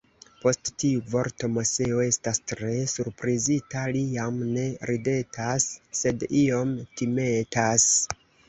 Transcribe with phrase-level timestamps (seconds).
[0.43, 5.69] Post tiu vorto Moseo estas tre surprizita, li jam ne ridetas,
[6.03, 7.89] sed iom timetas.